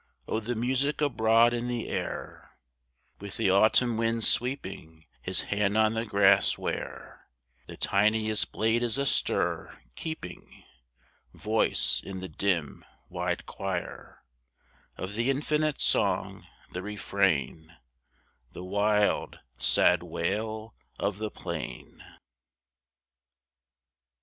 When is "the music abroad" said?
0.39-1.53